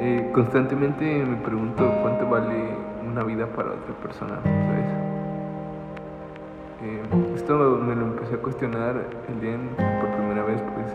Eh, 0.00 0.30
constantemente 0.32 1.24
me 1.24 1.36
pregunto 1.38 1.82
cuánto 2.02 2.28
vale 2.28 2.70
una 3.04 3.24
vida 3.24 3.46
para 3.46 3.70
otra 3.70 3.94
persona. 4.00 4.38
Eh, 6.82 7.02
esto 7.34 7.80
me 7.84 7.96
lo 7.96 8.06
empecé 8.06 8.36
a 8.36 8.38
cuestionar 8.38 8.94
el 9.28 9.40
día 9.40 9.54
en, 9.54 9.70
por 10.00 10.08
primera 10.10 10.44
vez, 10.44 10.62
pues 10.74 10.94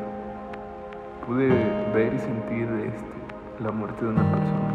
pude 1.27 1.49
ver 1.93 2.13
y 2.13 2.19
sentir 2.19 2.69
este, 2.85 3.63
la 3.63 3.71
muerte 3.71 4.05
de 4.05 4.11
una 4.11 4.21
persona. 4.21 4.73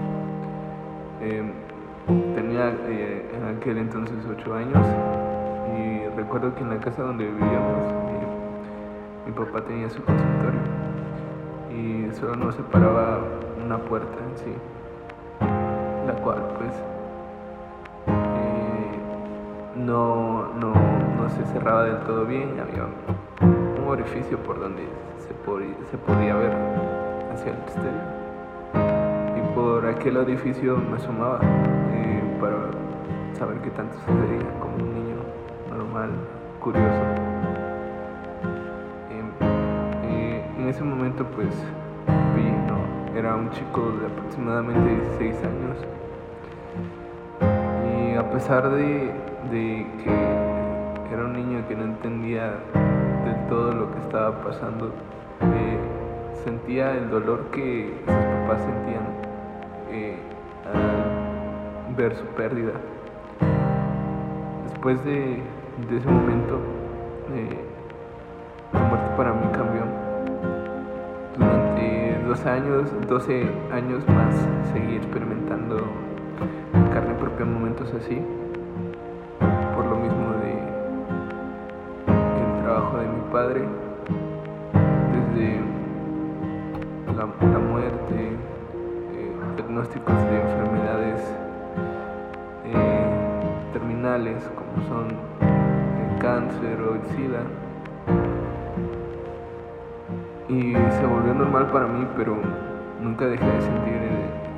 Eh, 1.23 1.43
tenía 2.35 2.69
en 2.69 3.57
aquel 3.57 3.79
entonces 3.79 4.17
8 4.29 4.55
años 4.55 4.87
y 5.75 6.17
recuerdo 6.17 6.55
que 6.55 6.61
en 6.61 6.71
la 6.71 6.81
casa 6.81 7.03
donde 7.03 7.25
vivíamos 7.25 7.99
mi 9.25 9.33
papá 9.33 9.63
tenía 9.63 9.89
su 9.89 10.03
consultorio 10.03 10.61
y 11.71 12.15
solo 12.15 12.37
nos 12.37 12.55
separaba 12.55 13.21
una 13.65 13.79
puerta 13.79 14.19
en 14.19 14.39
sí, 14.39 14.53
la 16.07 16.13
cual 16.23 16.39
pues 16.59 16.73
eh, 18.07 18.99
no, 19.77 20.55
no, 20.55 20.73
no, 20.73 21.29
se 21.31 21.45
cerraba 21.53 21.85
del 21.85 21.99
todo 22.01 22.25
bien, 22.25 22.59
había 22.61 22.85
un 23.43 23.89
orificio 23.89 24.39
por 24.39 24.61
donde 24.61 24.83
se, 25.19 25.35
podía, 25.35 25.75
se 25.91 25.99
podía 25.99 26.35
ver 26.35 26.53
hacia 27.33 27.53
el 27.53 27.59
exterior. 27.59 28.19
Y 29.37 29.55
por 29.55 29.87
aquel 29.87 30.17
orificio 30.17 30.77
me 30.77 30.97
asomaba 30.97 31.41
eh, 31.93 32.23
para 32.41 32.71
saber 33.39 33.59
qué 33.59 33.71
tanto 33.71 33.95
sucedía 34.01 34.51
como 34.61 34.77
un 34.77 34.95
niño 34.95 35.17
normal, 35.71 36.11
curioso. 36.61 37.03
Eh, 40.05 40.45
en 40.59 40.69
ese 40.69 40.83
momento 40.83 41.25
pues 41.35 41.49
vi, 42.35 42.58
era 43.17 43.35
un 43.35 43.51
chico 43.51 43.93
de 44.01 44.07
aproximadamente 44.07 44.97
16 45.19 45.37
años 45.45 45.77
y 47.95 48.17
a 48.17 48.31
pesar 48.31 48.69
de, 48.71 49.13
de 49.51 49.87
que 50.05 51.15
era 51.15 51.25
un 51.25 51.33
niño 51.33 51.67
que 51.69 51.75
no 51.75 51.85
entendía 51.85 52.51
de 53.25 53.35
todo 53.49 53.73
lo 53.73 53.91
que 53.91 53.99
estaba 53.99 54.43
pasando, 54.43 54.93
eh, 55.41 55.79
sentía 56.45 56.93
el 56.93 57.11
dolor 57.11 57.47
que 57.51 57.93
sus 58.05 58.15
papás 58.15 58.61
sentían 58.61 59.05
eh, 59.91 60.17
al 60.67 61.95
ver 61.97 62.15
su 62.15 62.25
pérdida. 62.37 62.73
Después 64.69 65.05
de, 65.05 65.43
de 65.91 65.97
ese 65.97 66.09
momento, 66.09 66.59
eh, 67.35 67.59
la 68.73 68.81
muerte 68.81 69.11
para 69.17 69.33
mí 69.33 69.47
cambió. 69.53 69.68
Años, 72.47 72.89
12 73.09 73.47
años 73.73 74.03
más, 74.09 74.35
seguí 74.73 74.97
experimentando 74.97 75.77
en 76.73 76.85
carne 76.89 77.15
propia 77.15 77.45
momentos 77.45 77.93
así, 77.93 78.23
por 79.75 79.85
lo 79.85 79.97
mismo 79.97 80.33
de 80.41 80.53
el 82.41 82.63
trabajo 82.63 82.97
de 82.99 83.07
mi 83.09 83.21
padre, 83.33 83.69
desde 85.13 85.61
la, 87.17 87.27
la 87.53 87.59
muerte, 87.59 88.15
eh, 88.15 89.33
diagnósticos 89.57 90.17
de 90.17 90.41
enfermedades 90.41 91.21
eh, 92.67 93.73
terminales 93.73 94.43
como 94.55 94.89
son 94.89 95.09
el 95.09 96.19
cáncer 96.19 96.81
o 96.81 96.95
el 96.95 97.03
SIDA. 97.17 97.68
Y 100.49 100.73
se 100.73 101.07
volvió 101.07 101.35
normal 101.35 101.67
para 101.67 101.87
mí, 101.87 102.07
pero 102.17 102.37
nunca 103.03 103.27
dejé 103.27 103.45
de 103.45 103.61
sentir 103.61 104.01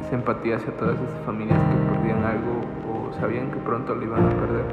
esa 0.06 0.14
empatía 0.14 0.56
hacia 0.56 0.72
todas 0.76 0.96
esas 0.96 1.20
familias 1.26 1.58
que 1.58 1.94
perdían 1.94 2.24
algo 2.24 2.60
o 2.88 3.12
sabían 3.14 3.50
que 3.50 3.58
pronto 3.58 3.94
lo 3.94 4.02
iban 4.04 4.24
a 4.24 4.28
perder. 4.28 4.64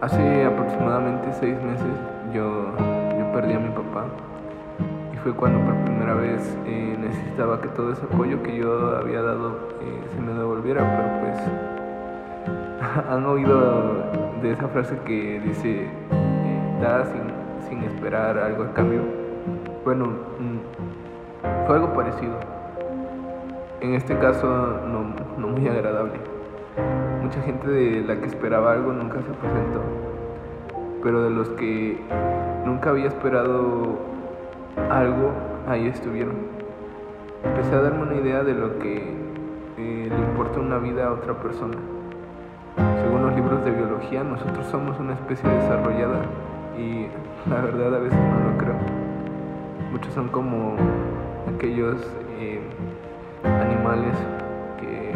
Hace 0.00 0.44
aproximadamente 0.44 1.32
seis 1.32 1.60
meses 1.62 1.86
yo, 2.32 2.66
yo 3.18 3.32
perdí 3.32 3.54
a 3.54 3.58
mi 3.58 3.70
papá 3.70 4.04
y 5.12 5.16
fue 5.18 5.32
cuando 5.32 5.58
por 5.64 5.74
primera 5.84 6.14
vez 6.14 6.56
eh, 6.66 6.96
necesitaba 7.00 7.60
que 7.60 7.68
todo 7.68 7.92
ese 7.92 8.04
apoyo 8.04 8.42
que 8.42 8.56
yo 8.56 8.96
había 8.96 9.22
dado 9.22 9.68
eh, 9.82 10.00
se 10.14 10.20
me 10.20 10.32
devolviera, 10.32 10.82
pero 10.82 11.08
pues 11.20 13.06
han 13.10 13.26
oído 13.26 14.04
de 14.42 14.52
esa 14.52 14.68
frase 14.68 14.96
que 15.04 15.40
dice 15.40 15.82
eh, 15.82 16.78
da 16.80 17.04
sin, 17.06 17.37
sin, 17.68 17.82
esperar 17.84 18.38
algo 18.38 18.64
a 18.64 18.72
cambio. 18.72 19.00
Bueno, 19.84 20.06
mm, 20.06 21.66
fue 21.66 21.76
algo 21.76 21.94
parecido. 21.94 22.34
En 23.80 23.94
este 23.94 24.18
caso 24.18 24.46
no, 24.46 25.14
no 25.38 25.48
muy 25.48 25.68
agradable. 25.68 26.14
Mucha 27.22 27.40
gente 27.42 27.68
de 27.68 28.02
la 28.02 28.20
que 28.20 28.26
esperaba 28.26 28.72
algo 28.72 28.92
nunca 28.92 29.16
se 29.16 29.32
presentó, 29.32 29.80
pero 31.02 31.22
de 31.22 31.30
los 31.30 31.48
que 31.50 31.98
nunca 32.64 32.90
había 32.90 33.06
esperado 33.06 33.98
algo, 34.90 35.32
ahí 35.68 35.86
estuvieron. 35.88 36.36
Empecé 37.44 37.74
a 37.74 37.82
darme 37.82 38.02
una 38.02 38.14
idea 38.14 38.42
de 38.42 38.54
lo 38.54 38.78
que 38.78 38.96
eh, 39.78 40.08
le 40.10 40.16
importa 40.16 40.60
una 40.60 40.78
vida 40.78 41.06
a 41.06 41.12
otra 41.12 41.34
persona. 41.34 41.76
Según 43.02 43.22
los 43.22 43.34
libros 43.34 43.64
de 43.64 43.70
biología, 43.70 44.24
nosotros 44.24 44.66
somos 44.66 44.98
una 44.98 45.14
especie 45.14 45.48
desarrollada 45.48 46.22
y 46.76 47.06
la 47.50 47.60
verdad 47.60 47.94
a 47.94 47.98
veces 47.98 48.18
no 48.18 48.50
lo 48.50 48.58
creo. 48.58 48.76
Muchos 49.92 50.12
son 50.14 50.28
como 50.28 50.76
aquellos 51.54 51.96
eh, 52.38 52.60
animales 53.44 54.14
que 54.80 55.14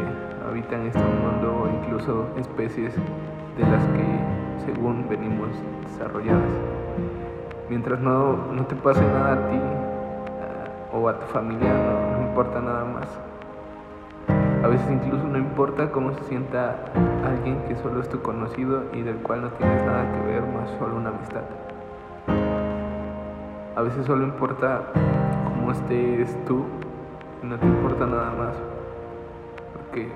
habitan 0.48 0.86
este 0.86 1.00
mundo 1.00 1.64
o 1.64 1.68
incluso 1.68 2.28
especies 2.38 2.94
de 3.56 3.62
las 3.64 3.84
que 3.86 4.64
según 4.64 5.06
venimos 5.08 5.48
desarrolladas. 5.84 6.52
Mientras 7.68 8.00
no, 8.00 8.36
no 8.52 8.66
te 8.66 8.74
pase 8.76 9.02
nada 9.02 9.32
a 9.32 9.48
ti 9.48 9.56
uh, 9.56 10.96
o 10.96 11.08
a 11.08 11.18
tu 11.18 11.26
familia, 11.26 11.72
no 12.16 12.28
importa 12.28 12.60
nada 12.60 12.84
más. 12.84 13.08
A 14.62 14.68
veces 14.68 14.88
incluso 14.90 15.26
no 15.26 15.38
importa 15.38 15.90
cómo 15.90 16.12
se 16.12 16.22
sienta 16.24 16.76
alguien 17.26 17.62
que 17.66 17.76
solo 17.76 18.00
es 18.00 18.08
tu 18.08 18.22
conocido 18.22 18.84
y 18.92 19.02
del 19.02 19.16
cual 19.16 19.42
no 19.42 19.48
tienes 19.50 19.84
nada 19.84 20.04
que 20.12 20.20
ver 20.20 20.42
más 20.42 20.70
solo 20.78 20.96
una 20.96 21.10
amistad. 21.10 21.42
A 23.82 23.84
veces 23.84 24.06
solo 24.06 24.22
importa 24.22 24.82
cómo 25.42 25.72
estés 25.72 26.38
tú 26.46 26.62
no 27.42 27.58
te 27.58 27.66
importa 27.66 28.06
nada 28.06 28.30
más. 28.30 28.54
Porque 29.74 30.06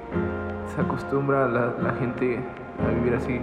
se 0.73 0.81
acostumbra 0.81 1.49
la, 1.49 1.75
la 1.83 1.93
gente 1.95 2.39
a 2.87 2.95
vivir 2.95 3.15
así 3.15 3.41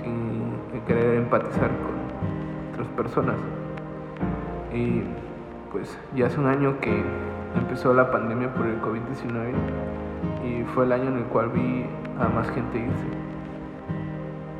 sin 0.00 0.54
querer 0.86 1.16
empatizar 1.16 1.70
con 1.70 2.70
otras 2.72 2.86
personas. 2.96 3.34
Y 4.72 5.02
pues 5.72 5.98
ya 6.14 6.26
hace 6.26 6.38
un 6.38 6.46
año 6.46 6.78
que 6.78 7.02
empezó 7.56 7.92
la 7.94 8.12
pandemia 8.12 8.54
por 8.54 8.66
el 8.66 8.80
COVID-19 8.80 9.54
y 10.46 10.62
fue 10.72 10.84
el 10.84 10.92
año 10.92 11.08
en 11.08 11.16
el 11.16 11.24
cual 11.24 11.48
vi 11.48 11.84
a 12.20 12.28
más 12.28 12.48
gente 12.50 12.78
irse. 12.78 13.08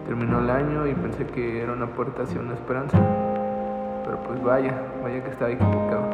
Terminó 0.09 0.41
el 0.41 0.51
año 0.51 0.89
y 0.89 0.95
pensé 0.95 1.25
que 1.25 1.63
era 1.63 1.73
una 1.73 1.87
puerta 1.87 2.25
hacia 2.25 2.41
una 2.41 2.55
esperanza, 2.55 2.99
pero 4.05 4.19
pues 4.19 4.43
vaya, 4.43 4.75
vaya 5.03 5.25
que 5.25 5.31
estaba 5.31 5.51
equivocado. 5.51 6.05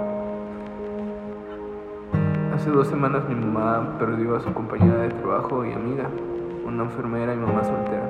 Hace 2.54 2.70
dos 2.70 2.86
semanas 2.86 3.28
mi 3.28 3.34
mamá 3.34 3.96
perdió 3.98 4.36
a 4.36 4.40
su 4.40 4.52
compañera 4.52 4.98
de 4.98 5.08
trabajo 5.08 5.64
y 5.64 5.72
amiga, 5.72 6.08
una 6.66 6.84
enfermera 6.84 7.34
y 7.34 7.36
mamá 7.36 7.64
soltera. 7.64 8.04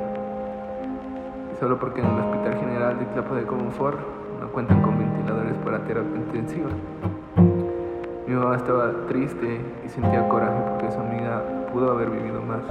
Y 1.53 1.57
solo 1.59 1.79
porque 1.79 2.01
en 2.01 2.07
el 2.07 2.21
Hospital 2.21 2.59
General 2.59 2.99
de 2.99 3.05
Tlapa 3.07 3.35
de 3.37 3.45
Comonfort 3.45 3.99
no 4.41 4.49
cuentan 4.49 4.83
con 4.83 4.99
ventiladores 4.99 5.57
para 5.59 5.79
terapia 5.85 6.17
intensiva. 6.17 6.69
Mi 8.27 8.35
mamá 8.35 8.57
estaba 8.57 8.93
triste 9.09 9.61
y 9.85 9.89
sentía 9.89 10.29
coraje 10.29 10.61
porque 10.69 10.91
su 10.93 11.01
amiga 11.01 11.43
pudo 11.73 11.91
haber 11.93 12.11
vivido 12.11 12.43
más. 12.43 12.63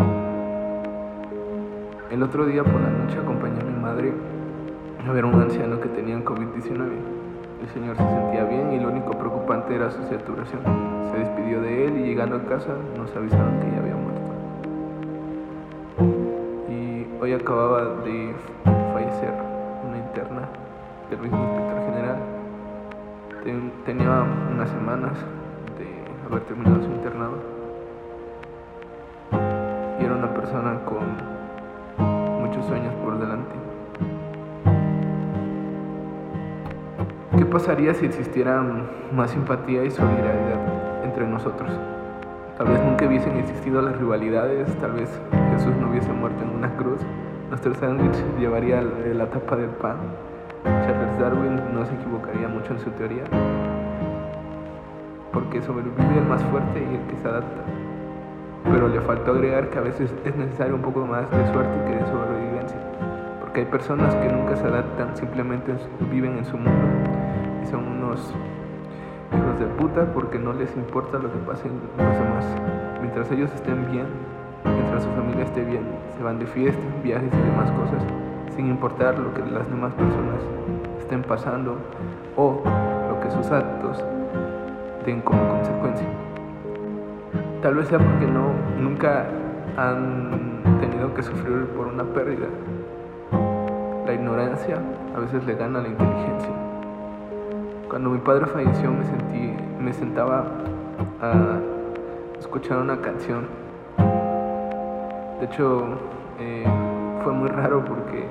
El 2.12 2.24
otro 2.24 2.46
día 2.46 2.64
por 2.64 2.82
la 2.82 2.90
noche 2.90 3.20
acompañé 3.20 3.62
a 3.62 3.64
mi 3.64 3.80
madre 3.80 4.14
a 5.08 5.12
ver 5.12 5.24
a 5.24 5.28
un 5.28 5.42
anciano 5.42 5.80
que 5.80 5.88
tenía 5.90 6.18
COVID-19. 6.24 6.90
El 7.62 7.70
señor 7.74 7.96
se 7.96 8.04
sentía 8.04 8.44
bien 8.44 8.74
y 8.74 8.80
lo 8.80 8.90
único 8.90 9.12
preocupante 9.12 9.76
era 9.76 9.90
su 9.90 10.02
saturación. 10.04 10.62
Se 11.12 11.20
despidió 11.20 11.62
de 11.62 11.88
él 11.88 11.98
y 12.00 12.04
llegando 12.04 12.36
a 12.36 12.44
casa 12.44 12.76
nos 12.98 13.16
avisaron 13.16 13.60
que 13.60 13.72
ya 13.72 13.80
había 13.80 13.96
muerto. 13.96 14.22
Y 16.70 17.08
hoy 17.22 17.34
acababa 17.34 17.84
de 18.04 18.34
fallecer 18.94 19.34
una 19.88 19.98
interna 19.98 20.42
del 21.10 21.20
mismo 21.20 21.44
hospital 21.44 21.86
general. 21.86 22.18
Ten, 23.44 23.72
tenía 23.86 24.26
unas 24.54 24.70
semanas 24.70 25.14
de 25.78 25.88
haber 26.28 26.44
terminado 26.46 26.84
su 26.84 26.92
internado. 26.92 27.38
Y 30.00 30.06
era 30.06 30.14
una 30.14 30.34
persona 30.34 30.80
con 30.86 31.00
muchos 32.42 32.66
sueños 32.66 32.94
por 33.04 33.18
delante. 33.18 33.69
¿Qué 37.40 37.46
pasaría 37.46 37.94
si 37.94 38.06
existiera 38.06 38.62
más 39.16 39.32
simpatía 39.32 39.86
y 39.86 39.92
solidaridad 39.92 41.06
entre 41.06 41.26
nosotros? 41.26 41.72
Tal 42.58 42.68
vez 42.68 42.84
nunca 42.84 43.08
hubiesen 43.08 43.38
existido 43.38 43.82
las 43.82 43.98
rivalidades, 43.98 44.68
tal 44.80 44.92
vez 44.92 45.10
Jesús 45.54 45.74
no 45.80 45.90
hubiese 45.90 46.12
muerto 46.12 46.44
en 46.44 46.50
una 46.50 46.76
cruz, 46.76 47.00
nuestro 47.48 47.74
sándwich 47.76 48.18
llevaría 48.38 48.82
la 48.82 49.30
tapa 49.30 49.56
del 49.56 49.70
pan. 49.70 49.96
Charles 50.66 51.18
Darwin 51.18 51.62
no 51.74 51.86
se 51.86 51.94
equivocaría 51.94 52.50
mucho 52.50 52.74
en 52.74 52.80
su 52.82 52.90
teoría, 52.92 53.24
porque 55.32 55.62
sobrevive 55.62 56.18
el 56.18 56.26
más 56.26 56.44
fuerte 56.44 56.78
y 56.78 56.96
el 56.96 57.08
que 57.08 57.22
se 57.22 57.28
adapta. 57.30 57.62
Pero 58.66 58.90
le 58.90 59.00
faltó 59.00 59.32
agregar 59.32 59.70
que 59.70 59.78
a 59.78 59.82
veces 59.84 60.14
es 60.26 60.36
necesario 60.36 60.76
un 60.76 60.82
poco 60.82 61.08
más 61.08 61.32
de 61.32 61.54
suerte 61.54 61.86
que 61.86 62.04
de 62.04 62.06
sobrevivencia, 62.06 62.80
porque 63.40 63.62
hay 63.62 63.66
personas 63.68 64.14
que 64.16 64.28
nunca 64.28 64.58
se 64.58 64.68
adaptan, 64.68 65.16
simplemente 65.16 65.72
viven 66.12 66.38
en 66.38 66.44
su 66.44 66.58
mundo 66.58 67.19
y 67.64 67.68
son 67.68 67.88
unos 67.88 68.34
hijos 69.36 69.60
de 69.60 69.66
puta 69.78 70.06
porque 70.14 70.40
no 70.40 70.54
les 70.54 70.76
importa 70.76 71.18
lo 71.18 71.32
que 71.32 71.40
pase 71.40 71.68
en 71.68 71.80
los 71.98 72.14
demás. 72.18 72.46
Mientras 73.02 73.32
ellos 73.32 73.52
estén 73.54 73.90
bien, 73.92 74.08
mientras 74.66 75.04
su 75.04 75.10
familia 75.12 75.46
esté 75.46 75.64
bien, 75.64 75.84
se 76.18 76.24
van 76.24 76.40
de 76.40 76.46
fiesta, 76.48 76.82
viajes 77.04 77.32
y 77.34 77.50
demás 77.50 77.72
cosas, 77.72 78.04
sin 78.56 78.68
importar 78.68 79.18
lo 79.18 79.34
que 79.34 79.42
las 79.42 79.70
demás 79.70 79.94
personas 79.94 80.42
estén 81.00 81.22
pasando 81.24 81.78
o 82.36 82.62
lo 83.10 83.20
que 83.20 83.32
sus 83.32 83.52
actos 83.52 84.04
den 85.06 85.22
como 85.22 85.48
consecuencia. 85.48 86.08
Tal 87.62 87.76
vez 87.76 87.88
sea 87.88 88.00
porque 88.00 88.26
no, 88.26 88.52
nunca 88.80 89.26
han 89.78 90.62
tenido 90.80 91.14
que 91.14 91.24
sufrir 91.24 91.66
por 91.76 91.88
una 91.88 92.04
pérdida. 92.04 92.48
La 94.06 94.14
ignorancia 94.14 94.78
a 95.16 95.20
veces 95.20 95.46
le 95.46 95.56
gana 95.56 95.80
a 95.80 95.82
la 95.84 95.88
inteligencia. 95.90 96.69
Cuando 97.90 98.12
mi 98.12 98.20
padre 98.20 98.46
falleció 98.46 98.92
me 98.92 99.04
sentí, 99.04 99.52
me 99.80 99.92
sentaba 99.92 100.46
a 101.22 101.60
escuchar 102.38 102.78
una 102.78 103.02
canción. 103.02 103.48
De 105.40 105.46
hecho, 105.48 105.88
eh, 106.40 106.68
fue 107.24 107.34
muy 107.34 107.50
raro 107.50 107.84
porque 107.84 108.28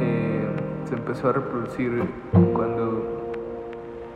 eh, 0.00 0.48
se 0.86 0.94
empezó 0.94 1.28
a 1.28 1.32
reproducir 1.34 2.02
cuando 2.54 3.02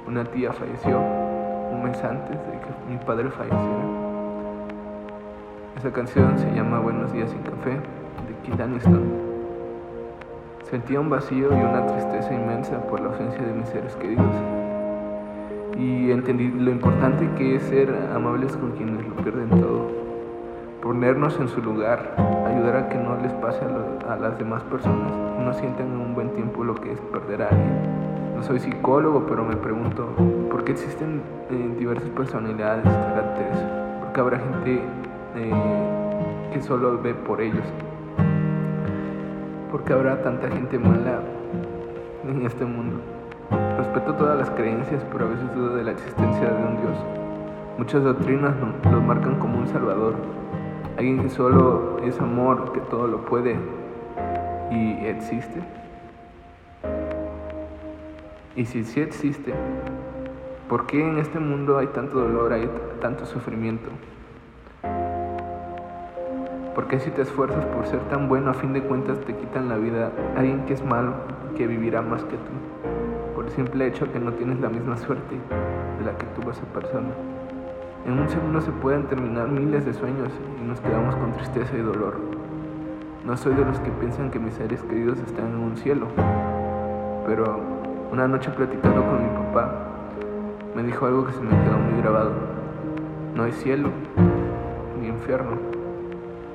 una 0.06 0.24
tía 0.24 0.54
falleció 0.54 0.98
un 0.98 1.82
mes 1.82 2.02
antes 2.02 2.30
de 2.30 2.52
que 2.52 2.90
mi 2.90 2.96
padre 3.04 3.28
falleciera. 3.28 3.84
Esa 5.76 5.92
canción 5.92 6.38
se 6.38 6.50
llama 6.54 6.80
Buenos 6.80 7.12
días 7.12 7.28
sin 7.28 7.42
café 7.42 7.72
de 7.72 8.34
Kid 8.42 8.58
Aniston. 8.58 9.27
Sentía 10.70 11.00
un 11.00 11.08
vacío 11.08 11.48
y 11.50 11.62
una 11.62 11.86
tristeza 11.86 12.34
inmensa 12.34 12.78
por 12.88 13.00
la 13.00 13.08
ausencia 13.08 13.40
de 13.40 13.54
mis 13.54 13.66
seres 13.70 13.96
queridos. 13.96 14.26
Y 15.78 16.10
entendí 16.10 16.48
lo 16.48 16.70
importante 16.70 17.26
que 17.38 17.56
es 17.56 17.62
ser 17.62 17.88
amables 18.14 18.54
con 18.54 18.72
quienes 18.72 19.06
lo 19.08 19.14
pierden 19.16 19.48
todo. 19.48 19.88
Ponernos 20.82 21.40
en 21.40 21.48
su 21.48 21.62
lugar, 21.62 22.14
ayudar 22.46 22.76
a 22.76 22.88
que 22.90 22.96
no 22.96 23.16
les 23.16 23.32
pase 23.32 23.60
a, 23.64 24.16
las 24.16 24.38
demás 24.38 24.62
personas 24.64 25.10
no 25.42 25.54
sientan 25.54 25.86
en 25.86 26.00
un 26.00 26.14
buen 26.14 26.34
tiempo 26.34 26.62
lo 26.62 26.74
que 26.74 26.92
es 26.92 27.00
perder 27.00 27.42
a 27.42 27.48
alguien. 27.48 28.36
No 28.36 28.42
soy 28.42 28.60
psicólogo, 28.60 29.24
pero 29.26 29.44
me 29.44 29.56
pregunto, 29.56 30.10
¿por 30.50 30.64
qué 30.64 30.72
existen 30.72 31.22
eh, 31.50 31.76
diversas 31.78 32.10
personalidades, 32.10 32.84
caracteres? 32.84 33.58
¿Por 34.00 34.12
qué 34.12 34.20
habrá 34.20 34.38
gente 34.38 34.82
eh, 35.36 36.50
que 36.52 36.60
solo 36.60 37.00
ve 37.00 37.14
por 37.14 37.40
ellos? 37.40 37.64
¿Por 39.70 39.84
qué 39.84 39.92
habrá 39.92 40.22
tanta 40.22 40.48
gente 40.48 40.78
mala 40.78 41.20
en 42.26 42.46
este 42.46 42.64
mundo? 42.64 43.00
Respeto 43.76 44.14
todas 44.14 44.38
las 44.38 44.48
creencias, 44.50 45.04
pero 45.12 45.26
a 45.26 45.28
veces 45.28 45.54
dudo 45.54 45.76
de 45.76 45.84
la 45.84 45.90
existencia 45.90 46.48
de 46.48 46.64
un 46.64 46.76
Dios. 46.80 46.96
Muchas 47.76 48.02
doctrinas 48.02 48.54
lo 48.90 49.00
marcan 49.02 49.38
como 49.38 49.58
un 49.58 49.68
salvador, 49.68 50.14
alguien 50.96 51.22
que 51.22 51.28
solo 51.28 51.98
es 52.02 52.18
amor, 52.18 52.72
que 52.72 52.80
todo 52.80 53.06
lo 53.08 53.26
puede 53.26 53.56
y 54.70 55.04
existe. 55.04 55.60
Y 58.56 58.64
si 58.64 58.84
sí 58.84 59.00
existe, 59.00 59.52
¿por 60.68 60.86
qué 60.86 61.06
en 61.06 61.18
este 61.18 61.38
mundo 61.38 61.76
hay 61.76 61.88
tanto 61.88 62.18
dolor, 62.20 62.54
hay 62.54 62.70
tanto 63.00 63.26
sufrimiento? 63.26 63.90
¿Por 66.78 66.86
qué 66.86 67.00
si 67.00 67.10
te 67.10 67.22
esfuerzas 67.22 67.66
por 67.66 67.86
ser 67.86 67.98
tan 68.08 68.28
bueno, 68.28 68.52
a 68.52 68.54
fin 68.54 68.72
de 68.72 68.80
cuentas 68.80 69.18
te 69.22 69.34
quitan 69.34 69.68
la 69.68 69.76
vida 69.78 70.12
alguien 70.36 70.64
que 70.64 70.74
es 70.74 70.84
malo, 70.84 71.12
que 71.56 71.66
vivirá 71.66 72.02
más 72.02 72.22
que 72.22 72.36
tú? 72.36 73.34
Por 73.34 73.46
el 73.46 73.50
simple 73.50 73.88
hecho 73.88 74.12
que 74.12 74.20
no 74.20 74.32
tienes 74.34 74.60
la 74.60 74.68
misma 74.68 74.96
suerte 74.96 75.34
de 75.98 76.04
la 76.04 76.16
que 76.16 76.24
tuvo 76.36 76.52
esa 76.52 76.62
persona. 76.66 77.08
En 78.06 78.20
un 78.20 78.28
segundo 78.28 78.60
se 78.60 78.70
pueden 78.70 79.08
terminar 79.08 79.48
miles 79.48 79.84
de 79.86 79.92
sueños 79.92 80.30
y 80.62 80.68
nos 80.68 80.80
quedamos 80.80 81.16
con 81.16 81.32
tristeza 81.32 81.76
y 81.76 81.80
dolor. 81.80 82.14
No 83.26 83.36
soy 83.36 83.54
de 83.54 83.64
los 83.64 83.80
que 83.80 83.90
piensan 83.90 84.30
que 84.30 84.38
mis 84.38 84.54
seres 84.54 84.80
queridos 84.84 85.18
están 85.18 85.48
en 85.48 85.56
un 85.56 85.76
cielo, 85.78 86.06
pero 87.26 87.58
una 88.12 88.28
noche 88.28 88.50
platicando 88.50 89.02
con 89.04 89.24
mi 89.24 89.46
papá, 89.46 89.72
me 90.76 90.84
dijo 90.84 91.06
algo 91.06 91.26
que 91.26 91.32
se 91.32 91.40
me 91.40 91.50
quedó 91.50 91.76
muy 91.76 92.00
grabado. 92.00 92.34
No 93.34 93.42
hay 93.42 93.50
cielo 93.50 93.88
ni 95.00 95.08
infierno. 95.08 95.77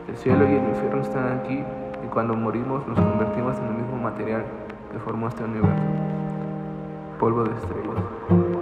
El 0.08 0.18
cielo 0.18 0.44
y 0.44 0.54
el 0.54 0.68
infierno 0.68 1.02
están 1.02 1.40
aquí 1.40 1.64
y 2.04 2.08
cuando 2.08 2.36
morimos 2.36 2.86
nos 2.88 3.00
convertimos 3.00 3.58
en 3.58 3.66
el 3.68 3.74
mismo 3.74 3.98
material 3.98 4.44
que 4.92 5.00
formó 5.00 5.30
este 5.30 5.44
universo. 5.44 5.84
Polvo 7.20 7.46
de 7.46 7.52
estrellas. 7.52 8.53